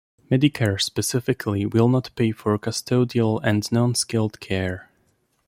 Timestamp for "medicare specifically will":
0.31-1.87